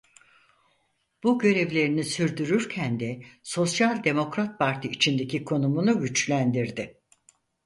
Bu 1.23 1.39
görevlerini 1.39 2.03
sürdürürken 2.03 2.99
de 2.99 3.21
Sosyal 3.43 4.03
Demokrat 4.03 4.59
Parti 4.59 4.87
içindeki 4.87 5.43
konumunu 5.45 5.99
güçlendirdi. 5.99 6.97